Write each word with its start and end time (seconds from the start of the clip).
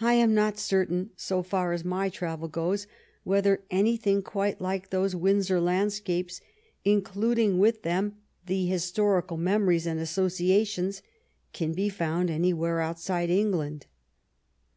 I 0.00 0.14
am 0.14 0.32
not 0.32 0.60
certain, 0.60 1.10
so 1.16 1.42
far 1.42 1.72
as 1.72 1.84
my 1.84 2.08
travel 2.08 2.46
goes, 2.46 2.86
whether 3.24 3.64
anything 3.68 4.22
quite 4.22 4.60
like 4.60 4.90
those 4.90 5.16
Windsor 5.16 5.60
landscapes, 5.60 6.40
including 6.84 7.58
with 7.58 7.82
them 7.82 8.18
the 8.46 8.66
his 8.66 8.84
torical 8.92 9.36
memories 9.40 9.88
and 9.88 9.98
associations, 9.98 11.02
can 11.52 11.72
be 11.72 11.88
found 11.88 12.30
anywhere 12.30 12.78
outside 12.80 13.28
England. 13.28 13.86